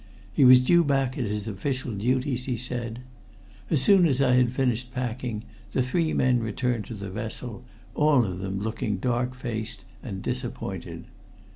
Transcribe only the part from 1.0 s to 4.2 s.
at his official duties, he said. As soon as